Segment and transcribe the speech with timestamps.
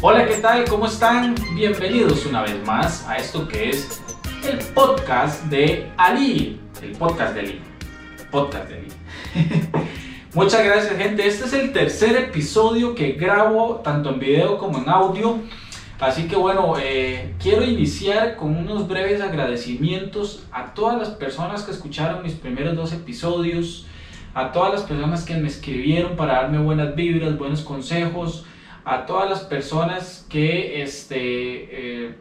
[0.00, 0.64] Hola, ¿qué tal?
[0.68, 1.34] ¿Cómo están?
[1.56, 4.00] Bienvenidos una vez más a esto que es
[4.48, 6.60] el podcast de Ali.
[6.80, 7.60] El podcast de Ali.
[8.30, 8.88] Podcast de Ali.
[10.34, 11.26] Muchas gracias, gente.
[11.26, 15.40] Este es el tercer episodio que grabo tanto en video como en audio.
[15.98, 21.72] Así que bueno, eh, quiero iniciar con unos breves agradecimientos a todas las personas que
[21.72, 23.84] escucharon mis primeros dos episodios,
[24.32, 28.46] a todas las personas que me escribieron para darme buenas vibras, buenos consejos,
[28.88, 32.14] a todas las personas que, este, eh,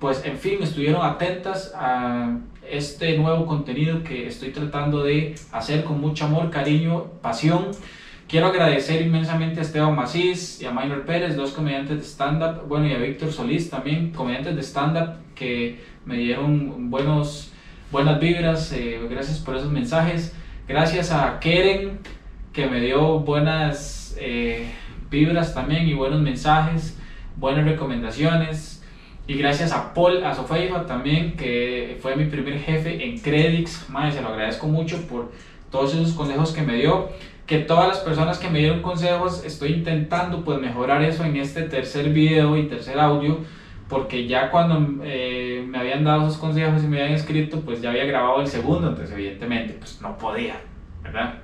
[0.00, 6.00] pues en fin, estuvieron atentas a este nuevo contenido que estoy tratando de hacer con
[6.00, 7.68] mucho amor, cariño, pasión.
[8.26, 12.88] Quiero agradecer inmensamente a Esteban Macís y a Minor Pérez, dos comediantes de stand-up, bueno,
[12.88, 17.52] y a Víctor Solís también, comediantes de stand-up que me dieron buenos,
[17.92, 20.34] buenas vibras, eh, gracias por esos mensajes.
[20.66, 22.00] Gracias a Keren,
[22.52, 24.66] que me dio buenas eh,
[25.10, 26.98] vibras también y buenos mensajes,
[27.36, 28.84] buenas recomendaciones.
[29.26, 33.90] Y gracias a Paul, a Sofeifa también, que fue mi primer jefe en Credix.
[33.90, 35.30] Madre, se lo agradezco mucho por
[35.70, 37.10] todos esos consejos que me dio
[37.48, 41.62] que todas las personas que me dieron consejos, estoy intentando pues mejorar eso en este
[41.62, 43.38] tercer video y tercer audio,
[43.88, 47.88] porque ya cuando eh, me habían dado esos consejos y me habían escrito, pues ya
[47.88, 50.60] había grabado el segundo, entonces evidentemente pues no podía,
[51.02, 51.36] ¿verdad?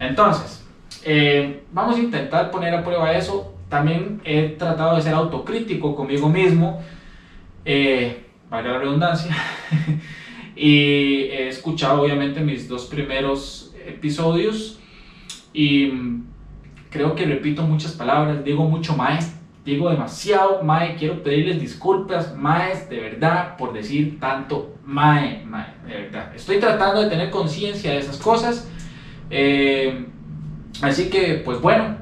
[0.00, 0.63] Entonces,
[1.04, 3.54] eh, vamos a intentar poner a prueba eso.
[3.68, 6.82] También he tratado de ser autocrítico conmigo mismo,
[7.64, 9.36] eh, valga la redundancia,
[10.56, 14.80] y he escuchado obviamente mis dos primeros episodios.
[15.52, 15.92] Y
[16.90, 19.18] creo que repito muchas palabras, digo mucho mae,
[19.64, 20.62] digo demasiado.
[20.62, 24.74] Mae, quiero pedirles disculpas, maes, de verdad, por decir tanto.
[24.84, 26.34] Mae, mae, de verdad.
[26.34, 28.70] Estoy tratando de tener conciencia de esas cosas.
[29.30, 30.06] Eh,
[30.82, 31.96] así que, pues bueno,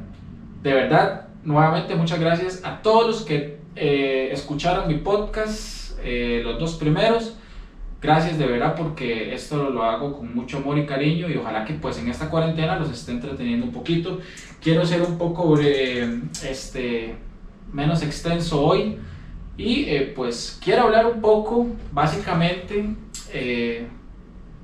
[0.63, 6.59] de verdad, nuevamente muchas gracias a todos los que eh, escucharon mi podcast, eh, los
[6.59, 7.37] dos primeros.
[8.01, 11.75] Gracias de verdad porque esto lo hago con mucho amor y cariño y ojalá que
[11.75, 14.19] pues en esta cuarentena los esté entreteniendo un poquito.
[14.61, 17.15] Quiero ser un poco este,
[17.73, 18.99] menos extenso hoy
[19.57, 22.95] y eh, pues quiero hablar un poco básicamente
[23.33, 23.87] eh,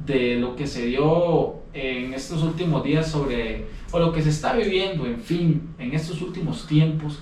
[0.05, 4.55] de lo que se dio en estos últimos días sobre, o lo que se está
[4.55, 7.21] viviendo, en fin, en estos últimos tiempos.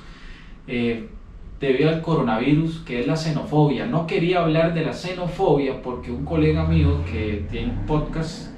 [0.66, 1.08] Eh,
[1.60, 3.86] debido al coronavirus, que es la xenofobia.
[3.86, 8.50] No quería hablar de la xenofobia porque un colega mío que tiene un podcast,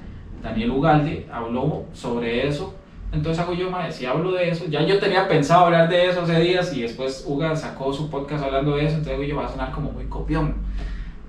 [0.42, 2.74] Daniel Ugalde, habló sobre eso.
[3.12, 6.22] Entonces hago yo, madre, si hablo de eso, ya yo tenía pensado hablar de eso
[6.22, 9.48] hace días y después Uga sacó su podcast hablando de eso, entonces yo, va a
[9.48, 10.56] sonar como muy copión.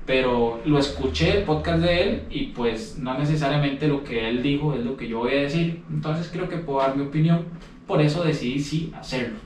[0.09, 4.73] Pero lo escuché el podcast de él y pues no necesariamente lo que él dijo
[4.73, 5.83] es lo que yo voy a decir.
[5.87, 7.45] Entonces creo que puedo dar mi opinión,
[7.85, 9.37] por eso decidí sí hacerlo.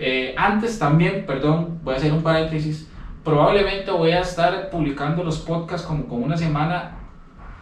[0.00, 2.90] Eh, antes también, perdón, voy a hacer un paréntesis,
[3.22, 6.98] probablemente voy a estar publicando los podcasts como con una semana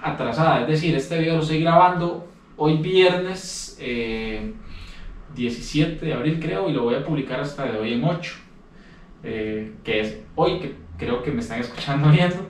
[0.03, 3.77] atrasada, es decir, este video lo estoy grabando hoy viernes
[5.35, 8.44] 17 eh, de abril creo y lo voy a publicar hasta de hoy en 8,
[9.25, 12.47] eh, que es hoy que creo que me están escuchando viendo,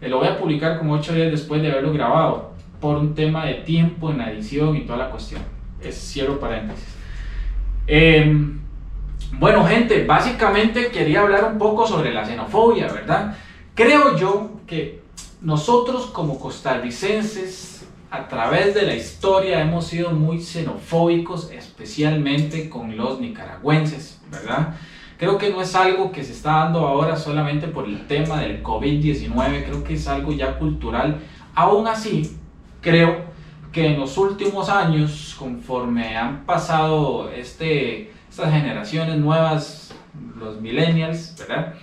[0.00, 3.54] lo voy a publicar como 8 días después de haberlo grabado por un tema de
[3.54, 5.42] tiempo en edición y toda la cuestión,
[5.80, 6.96] es cierro paréntesis.
[7.86, 8.60] Em,
[9.38, 13.36] bueno, gente, básicamente quería hablar un poco sobre la xenofobia, ¿verdad?
[13.74, 15.02] Creo yo que
[15.40, 23.20] nosotros como costarricenses, a través de la historia, hemos sido muy xenofóbicos, especialmente con los
[23.20, 24.74] nicaragüenses, ¿verdad?
[25.18, 28.62] Creo que no es algo que se está dando ahora solamente por el tema del
[28.62, 31.18] COVID-19, creo que es algo ya cultural.
[31.54, 32.36] Aún así,
[32.82, 33.24] creo
[33.72, 39.94] que en los últimos años, conforme han pasado este estas generaciones nuevas,
[40.38, 41.74] los millennials, ¿verdad?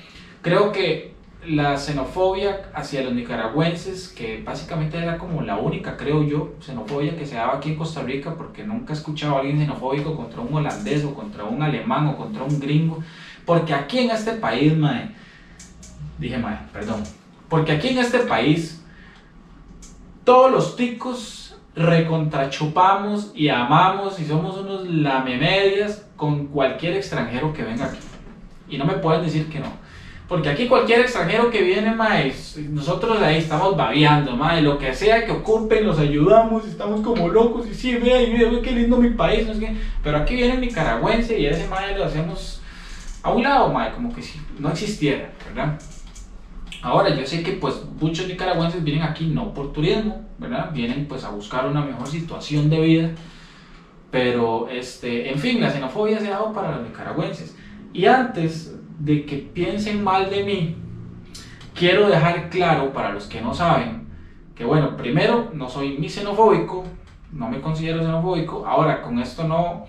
[0.44, 1.13] Creo que
[1.48, 7.26] la xenofobia hacia los nicaragüenses, que básicamente era como la única, creo yo, xenofobia que
[7.26, 10.54] se daba aquí en Costa Rica, porque nunca he escuchado a alguien xenofóbico contra un
[10.54, 13.04] holandés o contra un alemán o contra un gringo,
[13.46, 15.12] porque aquí en este país, mae,
[16.18, 17.04] dije mae, perdón,
[17.50, 18.84] porque aquí en este país
[20.24, 27.86] todos los ticos recontrachupamos y amamos y somos unos lamemedias con cualquier extranjero que venga
[27.86, 28.00] aquí.
[28.70, 29.83] Y no me pueden decir que no.
[30.34, 35.28] Porque aquí cualquier extranjero que viene, más nosotros ahí estamos babeando, mae, lo que sea
[35.28, 39.12] que ocupen, los ayudamos, estamos como locos, y sí, vea, y vea, qué lindo mi
[39.12, 42.64] país, no sé Pero aquí viene el nicaragüense y ese mae lo hacemos
[43.22, 45.80] a un lado, mae, como que si no existiera, ¿verdad?
[46.82, 50.72] Ahora, yo sé que pues muchos nicaragüenses vienen aquí no por turismo, ¿verdad?
[50.74, 53.12] Vienen pues a buscar una mejor situación de vida,
[54.10, 57.56] pero este, en fin, la xenofobia se ha dado para los nicaragüenses.
[57.94, 60.76] Y antes de que piensen mal de mí,
[61.76, 64.04] quiero dejar claro para los que no saben
[64.56, 66.86] que bueno, primero no soy ni xenofóbico,
[67.34, 69.86] no me considero xenofóbico, ahora con esto no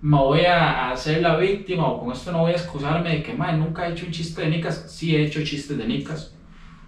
[0.00, 3.34] me voy a hacer la víctima o con esto no voy a excusarme de que
[3.34, 6.34] madre, nunca he hecho un chiste de nicas, sí he hecho chistes de nicas,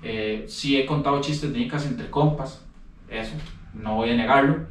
[0.02, 2.64] eh, sí he contado chistes de nicas entre compas,
[3.10, 3.34] eso,
[3.74, 4.68] no voy a negarlo,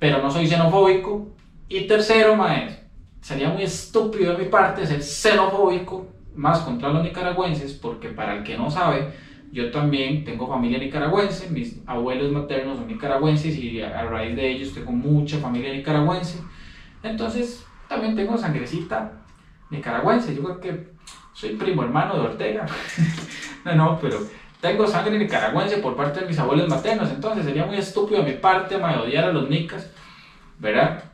[0.00, 1.28] pero no soy xenofóbico.
[1.66, 2.83] Y tercero, maestro,
[3.24, 8.44] sería muy estúpido de mi parte ser xenofóbico más contra los nicaragüenses, porque para el
[8.44, 9.14] que no sabe,
[9.50, 14.74] yo también tengo familia nicaragüense, mis abuelos maternos son nicaragüenses y a raíz de ellos
[14.74, 16.42] tengo mucha familia nicaragüense.
[17.02, 19.12] Entonces, también tengo sangrecita
[19.70, 20.34] nicaragüense.
[20.34, 20.88] Yo creo que
[21.32, 22.66] soy primo hermano de Ortega.
[23.64, 24.18] no, no, pero
[24.60, 27.08] tengo sangre nicaragüense por parte de mis abuelos maternos.
[27.08, 29.90] Entonces, sería muy estúpido de mi parte me odiar a los nicas,
[30.58, 31.13] ¿verdad?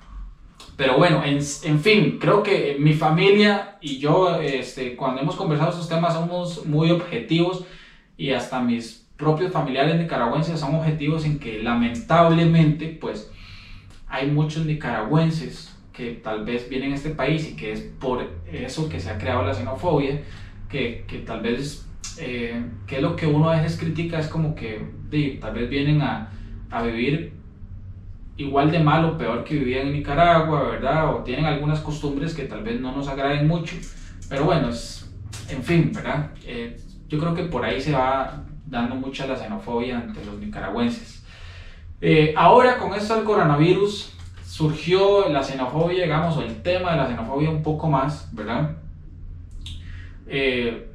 [0.81, 5.73] Pero bueno, en, en, fin, creo que mi familia y yo, este, cuando hemos conversado
[5.73, 7.67] estos temas, somos muy objetivos
[8.17, 13.31] y hasta mis propios familiares nicaragüenses son objetivos en que lamentablemente, pues,
[14.09, 18.89] hay muchos nicaragüenses que tal vez vienen a este país y que es por eso
[18.89, 20.23] que se ha creado la xenofobia,
[20.71, 21.87] que, que tal vez,
[22.19, 24.81] eh, que es lo que uno a veces critica, es como que
[25.43, 26.33] tal vez vienen a,
[26.71, 27.35] a vivir
[28.41, 31.15] igual de mal o peor que vivían en Nicaragua, ¿verdad?
[31.15, 33.77] O tienen algunas costumbres que tal vez no nos agraden mucho,
[34.29, 35.11] pero bueno, es,
[35.49, 36.31] en fin, ¿verdad?
[36.47, 41.23] Eh, yo creo que por ahí se va dando mucha la xenofobia entre los nicaragüenses.
[42.01, 44.15] Eh, ahora con esto del coronavirus,
[44.47, 48.77] surgió la xenofobia, digamos, o el tema de la xenofobia un poco más, ¿verdad?
[50.27, 50.90] Eh,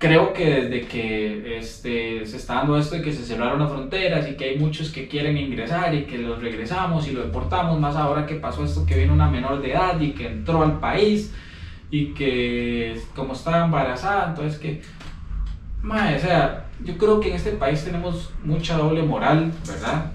[0.00, 4.26] creo que desde que este, se está dando esto de que se cerraron las fronteras
[4.30, 7.96] y que hay muchos que quieren ingresar y que los regresamos y lo deportamos, más
[7.96, 11.34] ahora que pasó esto que viene una menor de edad y que entró al país
[11.90, 14.80] y que como estaba embarazada, entonces que,
[15.82, 20.12] madre, o sea, yo creo que en este país tenemos mucha doble moral, ¿verdad?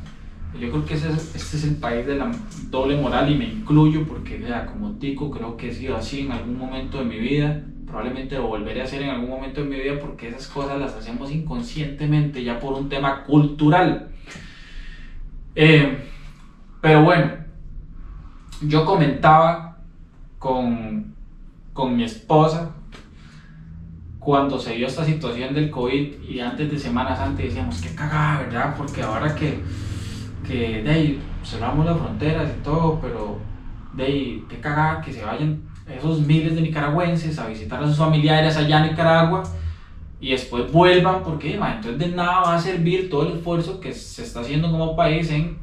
[0.60, 2.32] Yo creo que ese es, este es el país de la
[2.72, 6.32] doble moral y me incluyo porque, ya, como tico, creo que he sido así en
[6.32, 7.62] algún momento de mi vida.
[7.86, 10.94] Probablemente lo volveré a hacer en algún momento de mi vida porque esas cosas las
[10.96, 14.10] hacemos inconscientemente ya por un tema cultural.
[15.56, 15.98] Eh,
[16.82, 17.32] pero bueno,
[18.62, 19.78] yo comentaba
[20.40, 21.14] con,
[21.74, 22.72] con mi esposa
[24.20, 28.42] cuando se dio esta situación del COVID y antes de Semana Santa decíamos, qué cagada,
[28.42, 28.76] ¿verdad?
[28.76, 29.60] Porque ahora que
[30.46, 33.40] que de ahí cerramos las fronteras y todo, pero
[33.94, 37.98] de ahí, qué cagada que se vayan esos miles de nicaragüenses a visitar a sus
[37.98, 39.44] familiares allá en Nicaragua
[40.20, 44.24] y después vuelvan, porque entonces de nada va a servir todo el esfuerzo que se
[44.24, 45.58] está haciendo como país en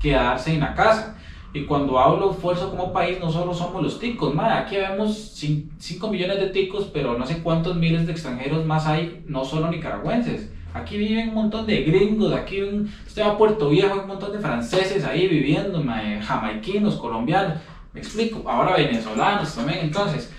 [0.00, 1.16] quedarse en la casa.
[1.54, 5.34] Y cuando hablo esfuerzo como país, no solo somos los ticos, aquí vemos
[5.78, 9.70] 5 millones de ticos, pero no sé cuántos miles de extranjeros más hay, no solo
[9.70, 10.52] nicaragüenses.
[10.74, 14.32] Aquí viven un montón de gringos, aquí usted va a Puerto Viejo, hay un montón
[14.32, 15.82] de franceses ahí viviendo,
[16.22, 17.54] jamaiquinos, colombianos,
[17.98, 20.32] me explico, ahora venezolanos también, entonces,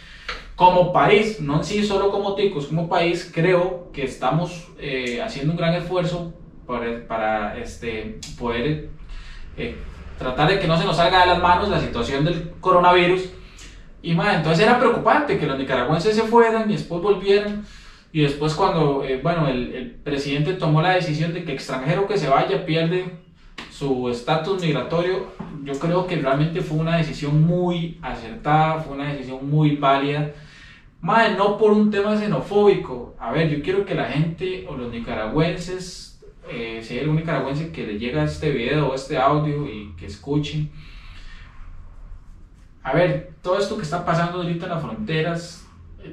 [0.56, 5.52] como país, no en sí solo como ticos, como país, creo que estamos eh, haciendo
[5.52, 6.34] un gran esfuerzo
[6.66, 8.90] para, para este, poder
[9.58, 9.76] eh,
[10.18, 13.30] tratar de que no se nos salga de las manos la situación del coronavirus.
[14.02, 17.66] Y más, entonces era preocupante que los nicaragüenses se fueran y después volvieran.
[18.14, 22.18] Y después cuando, eh, bueno, el, el, presidente tomó la decisión de que extranjero que
[22.18, 23.20] se vaya pierde
[23.80, 25.28] su estatus migratorio,
[25.64, 30.32] yo creo que realmente fue una decisión muy acertada, fue una decisión muy válida.
[31.00, 33.16] Madre, no por un tema xenofóbico.
[33.18, 36.20] A ver, yo quiero que la gente o los nicaragüenses,
[36.52, 40.08] eh, si hay algún nicaragüense que le llega este video o este audio y que
[40.08, 40.70] escuchen.
[42.84, 45.69] A ver, todo esto que está pasando ahorita en las fronteras,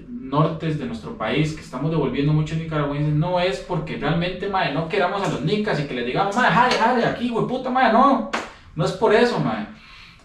[0.09, 4.89] nortes de nuestro país, que estamos devolviendo muchos nicaragüenses, no es porque realmente, madre, no
[4.89, 8.31] queramos a los nicas y que les digamos, madre, aquí, güey, puta, madre, no.
[8.75, 9.69] No es por eso, madre.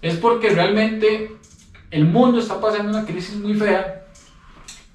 [0.02, 1.32] Es porque realmente
[1.92, 4.06] el mundo está pasando una crisis muy fea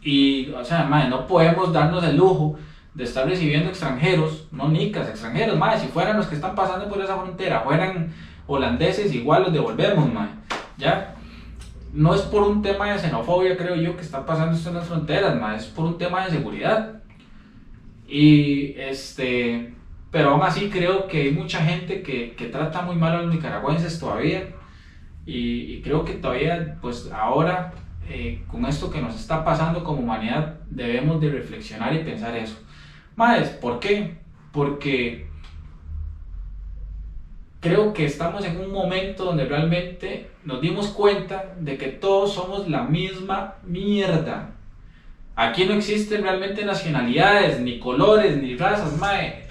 [0.03, 2.57] y, o sea, no podemos darnos el lujo
[2.95, 7.17] de estar recibiendo extranjeros, no nicas, extranjeros, si fueran los que están pasando por esa
[7.17, 8.15] frontera, fueran
[8.47, 10.31] holandeses, igual los devolvemos, madre,
[10.79, 11.16] ¿ya?
[11.97, 14.87] No es por un tema de xenofobia, creo yo, que está pasando esto en las
[14.87, 17.03] fronteras, más es por un tema de seguridad.
[18.07, 19.75] Y este,
[20.11, 23.35] pero aún así creo que hay mucha gente que, que trata muy mal a los
[23.35, 24.49] nicaragüenses todavía.
[25.25, 27.73] Y, creo que todavía, pues ahora,
[28.09, 32.59] eh, con esto que nos está pasando como humanidad, debemos de reflexionar y pensar eso.
[33.17, 34.19] Más, ¿por qué?
[34.53, 35.29] Porque
[37.61, 42.69] creo que estamos en un momento donde realmente nos dimos cuenta de que todos somos
[42.69, 44.53] la misma mierda.
[45.35, 49.47] Aquí no existen realmente nacionalidades, ni colores, ni razas, mae.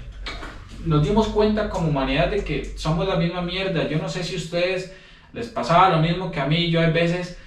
[0.85, 3.87] Nos dimos cuenta como humanidad de que somos la misma mierda.
[3.87, 4.95] Yo no sé si a ustedes
[5.33, 6.69] les pasaba lo mismo que a mí.
[6.69, 7.37] Yo a veces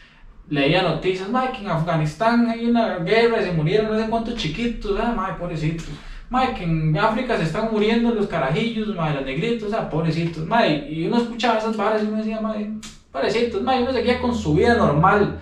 [0.49, 4.37] leía noticias, mae, que en Afganistán hay una guerra y se murieron no sé cuántos
[4.37, 5.89] chiquitos, ah, mae, pobrecitos.
[6.31, 10.87] Mae, que en África se están muriendo los carajillos, mae, los negritos, ah, pobrecitos, mae.
[10.91, 12.71] Y uno escuchaba esas barras y uno decía, mae,
[13.11, 15.41] pobrecitos, mae, uno seguía con su vida normal.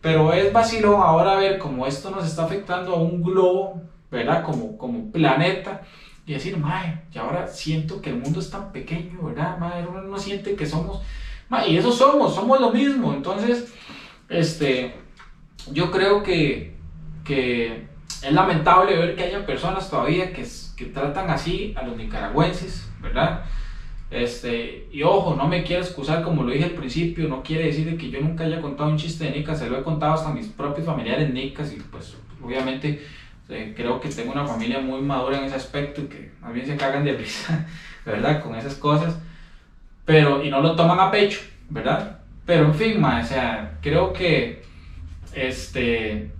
[0.00, 4.42] Pero es vacilo ahora ver cómo esto nos está afectando a un globo, ¿verdad?
[4.42, 5.82] Como, como planeta.
[6.26, 9.58] Y decir, mae, y ahora siento que el mundo es tan pequeño, ¿verdad?
[9.58, 11.02] Mae, uno no siente que somos,
[11.50, 13.12] mae, y eso somos, somos lo mismo.
[13.12, 13.74] Entonces,
[14.30, 14.94] este,
[15.70, 16.76] yo creo que,
[17.24, 17.93] que
[18.26, 23.44] es lamentable ver que haya personas todavía que, que tratan así a los nicaragüenses, ¿verdad?
[24.10, 27.96] Este, y ojo, no me quiero excusar como lo dije al principio, no quiere decir
[27.98, 30.34] que yo nunca haya contado un chiste de nicas, se lo he contado hasta a
[30.34, 33.04] mis propios familiares nicas y pues obviamente
[33.48, 36.66] eh, creo que tengo una familia muy madura en ese aspecto y que más bien
[36.66, 37.66] se cagan de risa,
[38.06, 38.42] ¿verdad?
[38.42, 39.18] Con esas cosas,
[40.04, 42.20] pero y no lo toman a pecho, ¿verdad?
[42.46, 44.62] Pero en fin, o sea, creo que
[45.34, 46.30] este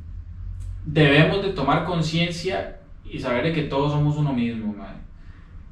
[0.84, 4.74] debemos de tomar conciencia y saber de que todos somos uno mismo,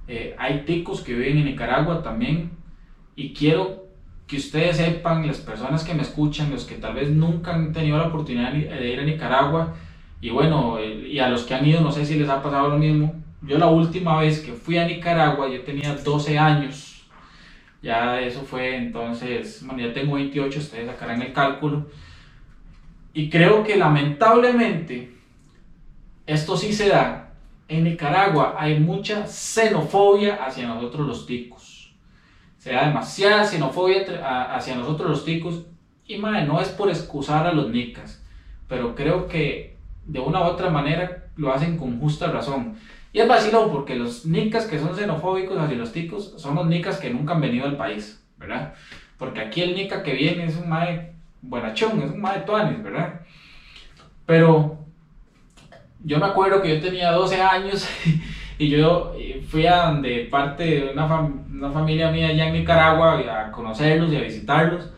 [0.09, 2.51] eh, hay ticos que viven en Nicaragua también
[3.15, 3.87] y quiero
[4.27, 7.99] que ustedes sepan, las personas que me escuchan, los que tal vez nunca han tenido
[7.99, 9.75] la oportunidad de ir a Nicaragua
[10.21, 12.79] y bueno, y a los que han ido no sé si les ha pasado lo
[12.79, 13.15] mismo.
[13.43, 17.05] Yo la última vez que fui a Nicaragua yo tenía 12 años.
[17.83, 21.87] Ya eso fue entonces, bueno, ya tengo 28, ustedes sacarán el cálculo.
[23.15, 25.13] Y creo que lamentablemente
[26.27, 27.35] esto sí se da.
[27.69, 31.95] En Nicaragua hay mucha xenofobia hacia nosotros los ticos.
[32.59, 35.67] Se da demasiada xenofobia hacia nosotros los ticos.
[36.07, 38.23] Y madre, no es por excusar a los nicas,
[38.69, 42.77] pero creo que de una u otra manera lo hacen con justa razón.
[43.13, 46.99] Y es vacilón porque los nicas que son xenofóbicos hacia los ticos son los nicas
[46.99, 48.75] que nunca han venido al país, ¿verdad?
[49.19, 53.21] Porque aquí el nica que viene es un madre buenachón, es un de tuanis, ¿verdad?
[54.25, 54.79] Pero
[56.05, 57.89] yo me acuerdo que yo tenía 12 años
[58.59, 59.15] y yo
[59.49, 64.17] fui a donde parte de una, una familia mía allá en Nicaragua a conocerlos y
[64.17, 64.91] a visitarlos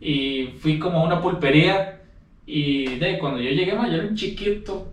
[0.00, 2.00] y fui como a una pulpería
[2.46, 4.92] y de cuando yo llegué, yo era un chiquito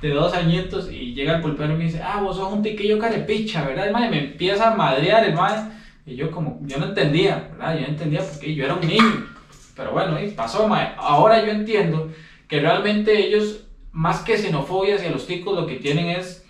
[0.00, 2.98] de dos añitos y llega el pulpero y me dice, ah, vos sos un tiquillo
[2.98, 3.88] carepicha, ¿verdad?
[3.88, 5.34] Y me empieza a madrear el
[6.04, 7.74] y yo como, yo no entendía, ¿verdad?
[7.74, 9.35] Yo no entendía porque yo era un niño.
[9.76, 10.94] Pero bueno, y pasó, mae.
[10.96, 12.10] Ahora yo entiendo
[12.48, 16.44] que realmente ellos, más que xenofobia hacia los ticos, lo que tienen es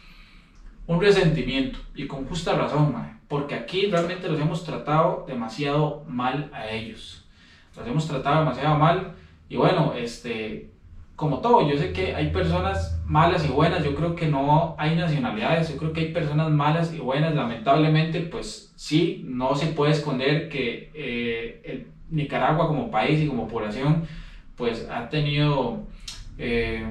[0.87, 1.81] un resentimiento.
[1.95, 3.17] Y con justa razón, mae.
[3.29, 7.27] Porque aquí realmente los hemos tratado demasiado mal a ellos.
[7.77, 9.15] Los hemos tratado demasiado mal.
[9.49, 10.71] Y bueno, este,
[11.17, 14.95] como todo, yo sé que hay personas malas y buenas, yo creo que no hay
[14.95, 19.93] nacionalidades, yo creo que hay personas malas y buenas, lamentablemente, pues sí, no se puede
[19.93, 24.05] esconder que eh, el Nicaragua como país y como población,
[24.57, 25.87] pues ha tenido
[26.39, 26.87] eh,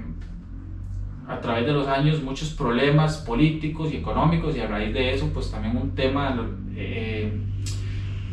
[1.28, 5.30] a través de los años muchos problemas políticos y económicos y a raíz de eso
[5.34, 6.36] pues también un tema
[6.76, 7.32] eh,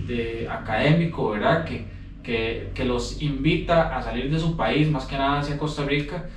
[0.06, 1.64] de académico, ¿verdad?
[1.64, 1.86] Que,
[2.22, 6.28] que, que, los invita a salir de su país, más que nada hacia Costa Rica,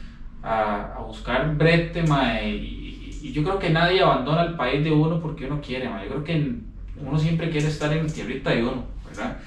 [0.42, 2.04] a, a buscar brete,
[2.46, 6.24] y, yo creo que nadie abandona el país de uno porque uno quiere, yo creo
[6.24, 6.56] que
[7.02, 9.38] uno siempre quiere estar en tierrita de uno, ¿verdad?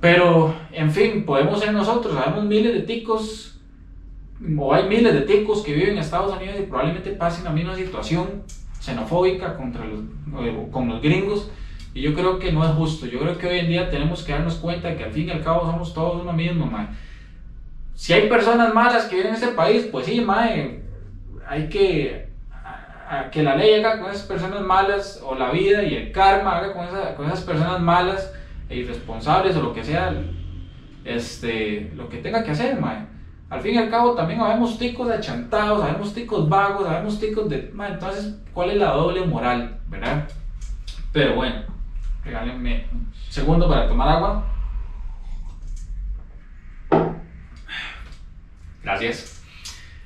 [0.00, 3.58] Pero, en fin, podemos ser nosotros, sabemos miles de ticos,
[4.58, 7.74] o hay miles de ticos que viven en Estados Unidos y probablemente pasen la misma
[7.74, 8.42] situación
[8.80, 10.00] xenofóbica contra los,
[10.44, 11.50] eh, con los gringos.
[11.94, 13.06] Y yo creo que no es justo.
[13.06, 15.30] Yo creo que hoy en día tenemos que darnos cuenta de que al fin y
[15.30, 16.88] al cabo somos todos uno mismo, mae.
[17.94, 20.82] Si hay personas malas que viven en este país, pues sí, mae,
[21.48, 22.26] hay que
[23.30, 26.72] que la ley haga con esas personas malas, o la vida y el karma haga
[26.72, 26.86] con,
[27.16, 28.32] con esas personas malas
[28.68, 30.14] e irresponsables o lo que sea,
[31.04, 33.06] este, lo que tenga que hacer, mae.
[33.48, 37.70] Al fin y al cabo también habemos ticos achantados, habemos ticos vagos, habemos ticos de...
[37.72, 40.28] Mae, entonces, ¿cuál es la doble moral, verdad?
[41.12, 41.62] Pero bueno,
[42.24, 44.44] regálenme un segundo para tomar agua.
[48.82, 49.42] Gracias.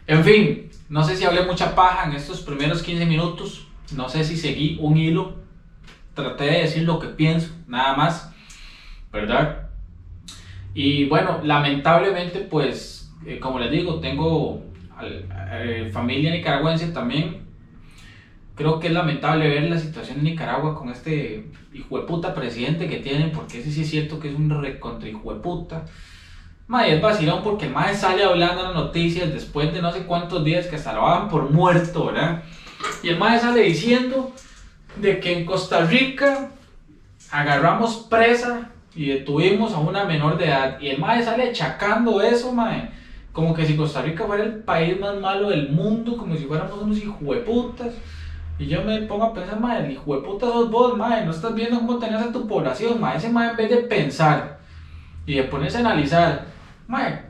[0.07, 3.69] En fin, no sé si hablé mucha paja en estos primeros 15 minutos.
[3.93, 5.37] No sé si seguí un hilo.
[6.14, 8.29] Traté de decir lo que pienso, nada más.
[9.12, 9.69] ¿Verdad?
[10.75, 14.62] Y bueno, lamentablemente, pues, eh, como les digo, tengo
[15.02, 17.49] eh, familia nicaragüense también.
[18.55, 22.88] Creo que es lamentable ver la situación en Nicaragua con este hijo de puta presidente
[22.88, 25.87] que tienen, porque ese sí es cierto que es un recontra hijo de puta.
[26.67, 30.05] Mae, es vacilón porque el mae sale hablando en las noticias después de no sé
[30.05, 32.45] cuántos días que hasta lo hagan por muerto, ¿verdad?
[33.02, 34.33] Y el mae sale diciendo
[34.97, 36.50] de que en Costa Rica
[37.33, 40.80] agarramos presa y detuvimos a una menor de edad.
[40.80, 42.90] Y el mae sale achacando eso, mae.
[43.32, 46.82] Como que si Costa Rica fuera el país más malo del mundo, como si fuéramos
[46.82, 47.94] unos hijueputas.
[48.59, 51.25] Y yo me pongo a pensar, mae, hijueputa sos vos, mae.
[51.25, 53.16] No estás viendo cómo tenés a tu población, mae.
[53.16, 54.59] Ese mae en vez de pensar
[55.25, 56.47] y de ponerse a analizar,
[56.88, 57.23] mae,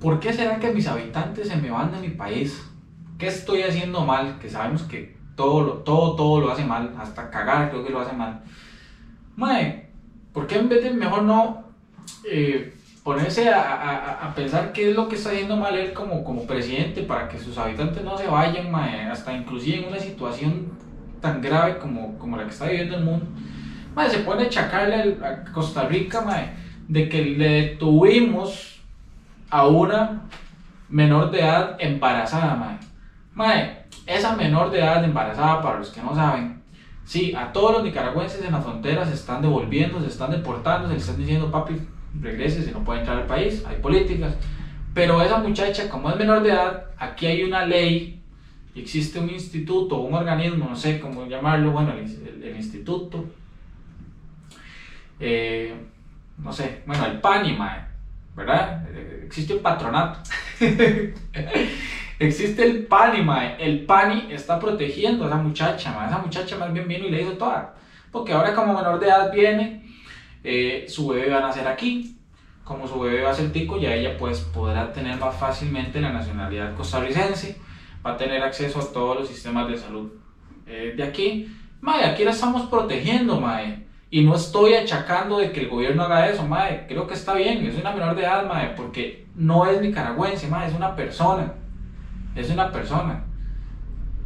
[0.00, 2.70] ¿por qué será que mis habitantes se me van de mi país?
[3.18, 4.38] ¿Qué estoy haciendo mal?
[4.38, 6.94] Que sabemos que todo, todo, todo lo hace mal.
[6.98, 8.42] Hasta cagar creo que lo hace mal.
[9.36, 9.83] Mae,
[10.34, 11.64] ¿por qué en vez de mejor no
[12.30, 16.24] eh, ponerse a, a, a, pensar qué es lo que está haciendo mal él como,
[16.24, 20.72] como presidente para que sus habitantes no se vayan, hasta inclusive en una situación
[21.20, 23.26] tan grave como, como la que está viviendo el mundo?
[24.10, 26.24] Se pone a chacarle a Costa Rica,
[26.88, 28.80] de que le detuvimos
[29.48, 30.22] a una
[30.88, 32.78] menor de edad embarazada,
[34.06, 36.60] esa menor de edad embarazada, para los que no saben,
[37.04, 40.94] Sí, a todos los nicaragüenses en la frontera se están devolviendo, se están deportando, se
[40.94, 41.74] les están diciendo, papi,
[42.20, 44.34] regrese si no puede entrar al país, hay políticas.
[44.94, 48.22] Pero esa muchacha, como es menor de edad, aquí hay una ley,
[48.74, 53.24] existe un instituto, un organismo, no sé cómo llamarlo, bueno, el, instituto,
[55.20, 55.74] eh,
[56.38, 57.58] no sé, bueno, el PANI,
[58.34, 58.88] ¿verdad?
[59.24, 60.20] Existe un patronato.
[62.18, 63.56] Existe el PANI, mae.
[63.58, 66.08] El PANI está protegiendo a esa muchacha, mae.
[66.08, 67.74] Esa muchacha más bien vino y le hizo toda.
[68.12, 69.84] Porque ahora como menor de edad viene,
[70.44, 72.16] eh, su bebé va a nacer aquí.
[72.62, 76.12] Como su bebé va a ser tico, ya ella pues podrá tener más fácilmente la
[76.12, 77.58] nacionalidad costarricense.
[78.06, 80.12] Va a tener acceso a todos los sistemas de salud
[80.66, 81.52] eh, de aquí.
[81.80, 83.84] Mae, aquí la estamos protegiendo, mae.
[84.10, 86.86] Y no estoy achacando de que el gobierno haga eso, mae.
[86.86, 90.68] Creo que está bien, es una menor de edad, mae, porque no es nicaragüense, mae,
[90.68, 91.54] es una persona
[92.34, 93.24] es una persona.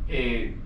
[0.08, 0.56] Eh,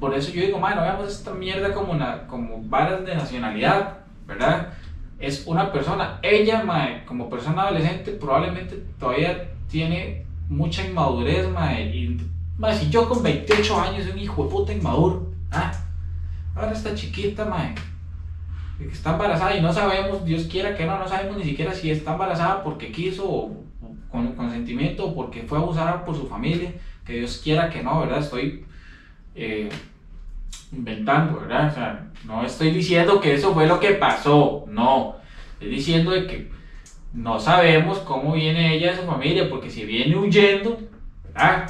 [0.00, 4.72] por eso yo digo, no veamos esta mierda como, una, como varas de nacionalidad, ¿verdad?
[5.18, 6.20] Es una persona.
[6.22, 6.64] Ella,
[7.06, 11.84] como persona adolescente, probablemente todavía tiene mucha inmadurez, mae.
[11.94, 12.20] Y,
[12.78, 15.72] si yo con 28 años soy un hijo de puta inmaduro, ¿ah?
[16.54, 17.74] Ahora está chiquita, mae.
[18.78, 21.90] Que está embarazada y no sabemos, Dios quiera que no, no sabemos ni siquiera si
[21.90, 23.56] está embarazada porque quiso o
[24.08, 26.72] con consentimiento porque fue abusada por su familia,
[27.04, 28.20] que Dios quiera que no, ¿verdad?
[28.20, 28.64] Estoy
[29.34, 29.68] eh,
[30.72, 31.68] inventando, ¿verdad?
[31.68, 35.16] O sea, no estoy diciendo que eso fue lo que pasó, no.
[35.54, 36.50] Estoy diciendo de que
[37.12, 40.78] no sabemos cómo viene ella de su familia, porque si viene huyendo,
[41.24, 41.68] ¿verdad?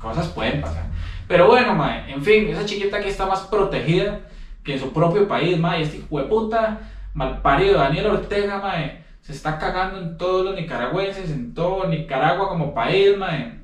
[0.00, 0.86] Cosas pueden pasar.
[1.28, 4.20] Pero bueno, mae, en fin, esa chiquita aquí está más protegida
[4.64, 5.82] que en su propio país, mae.
[5.82, 6.80] Este hijo de puta,
[7.14, 12.74] malparido Daniel Ortega, mae se está cagando en todos los nicaragüenses, en todo Nicaragua como
[12.74, 13.60] país, mae.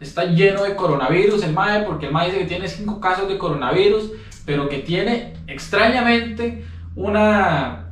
[0.00, 3.38] Está lleno de coronavirus el mae, porque el mae dice que tiene 5 casos de
[3.38, 4.12] coronavirus,
[4.44, 7.90] pero que tiene extrañamente una,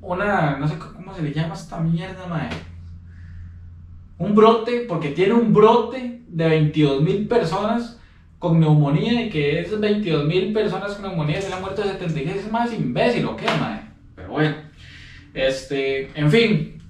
[0.00, 2.50] una, no sé cómo se le llama esta mierda, mae.
[4.18, 7.95] Un brote, porque tiene un brote de 22 mil personas
[8.38, 12.36] con neumonía y que esas 22 mil personas con neumonía se le han muerto 76
[12.36, 13.80] es más imbécil o qué, mae.
[14.14, 14.54] Pero bueno.
[15.34, 16.82] Este, en fin,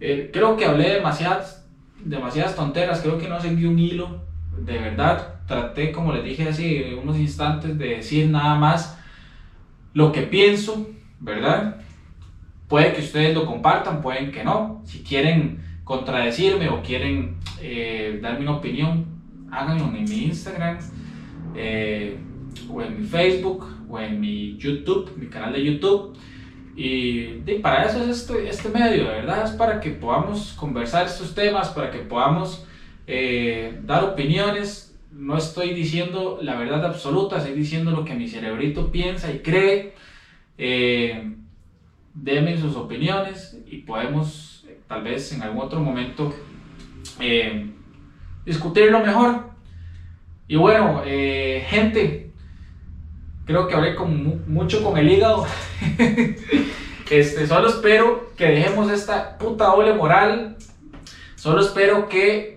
[0.00, 1.66] eh, creo que hablé demasiadas,
[2.04, 4.22] demasiadas tonteras, creo que no seguí un hilo,
[4.58, 8.98] de verdad, traté, como les dije hace unos instantes, de decir nada más
[9.94, 10.86] lo que pienso,
[11.20, 11.76] ¿verdad?
[12.68, 14.82] Puede que ustedes lo compartan, pueden que no.
[14.84, 19.06] Si quieren contradecirme o quieren eh, darme una opinión,
[19.52, 20.78] háganlo en mi Instagram,
[21.54, 22.16] eh,
[22.68, 26.16] o en mi Facebook, o en mi YouTube, mi canal de YouTube.
[26.74, 27.24] Y,
[27.62, 31.90] para eso es este, este medio, verdad, es para que podamos conversar estos temas, para
[31.90, 32.66] que podamos
[33.06, 34.98] eh, dar opiniones.
[35.12, 39.92] No estoy diciendo la verdad absoluta, estoy diciendo lo que mi cerebrito piensa y cree.
[40.56, 41.34] Eh,
[42.14, 46.32] denme sus opiniones y podemos eh, tal vez en algún otro momento
[48.44, 49.50] discutirlo mejor.
[50.48, 52.30] Y bueno, gente,
[53.44, 55.46] creo que hablé con, mucho con el hígado.
[57.10, 60.56] este, solo espero que dejemos esta puta doble moral.
[61.36, 62.52] Solo espero que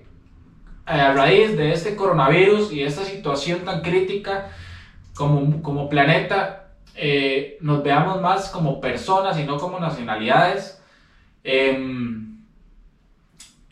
[0.88, 4.52] eh, a raíz de este coronavirus y esta situación tan crítica
[5.16, 10.80] como, como planeta, eh, nos veamos más como personas y no como nacionalidades.
[11.44, 12.38] Em,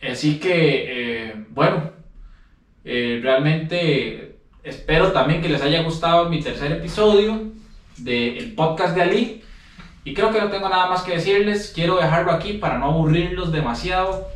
[0.01, 1.91] así que, eh, bueno,
[2.83, 7.51] realmente espero también que les haya gustado mi tercer episodio
[7.97, 9.43] del podcast de Ali.
[10.05, 11.71] Y creo que no tengo nada más que decirles.
[11.73, 14.27] Quiero dejarlo aquí para no aburrirlos demasiado.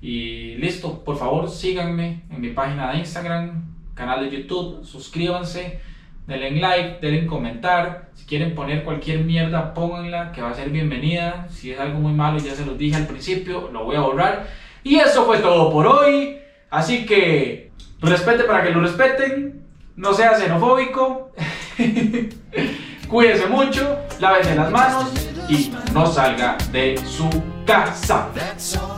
[0.00, 5.80] Y listo, por favor síganme en mi página de Instagram, canal de YouTube, suscríbanse,
[6.28, 8.10] denle like, denle comentar.
[8.14, 11.48] Si quieren poner cualquier mierda, pónganla, que va a ser bienvenida.
[11.50, 14.46] Si es algo muy malo, ya se los dije al principio, lo voy a borrar.
[14.84, 16.38] Y eso fue todo por hoy.
[16.70, 17.67] Así que
[18.00, 19.62] respete para que lo respeten.
[19.96, 21.32] No sea xenofóbico.
[23.08, 25.10] Cuídense mucho, lávense las manos
[25.48, 27.28] y no salga de su
[27.64, 28.28] casa.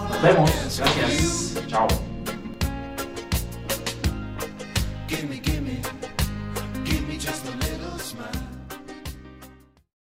[0.08, 0.50] Nos vemos.
[0.78, 1.62] Gracias.
[1.68, 2.09] Chao.